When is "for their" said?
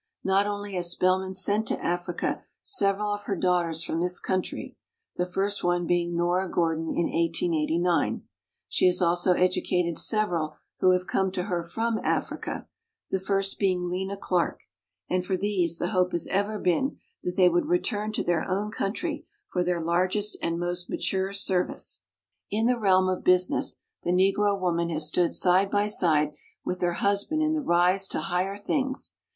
19.49-19.79